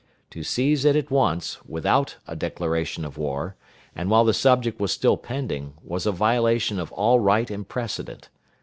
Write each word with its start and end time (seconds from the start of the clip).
To 0.31 0.41
seize 0.41 0.83
it 0.83 0.95
at 0.95 1.11
once, 1.11 1.63
without 1.63 2.17
a 2.27 2.35
declaration 2.35 3.05
of 3.05 3.19
war, 3.19 3.55
and 3.95 4.09
while 4.09 4.25
the 4.25 4.33
subject 4.33 4.79
was 4.79 4.91
still 4.91 5.15
pending, 5.15 5.75
was 5.83 6.07
a 6.07 6.11
violation 6.11 6.79
of 6.79 6.91
all 6.93 7.19
right 7.19 7.51
and 7.51 7.69
precedent. 7.69 8.29